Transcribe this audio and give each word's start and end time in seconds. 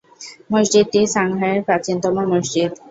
মসজিদটি 0.51 0.99
সাংহাইয়ের 1.15 1.65
প্রাচীনতম 1.67 2.15
মসজিদ। 2.31 2.71